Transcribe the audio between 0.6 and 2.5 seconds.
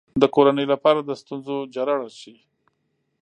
لپاره د ستونزو جرړه شي.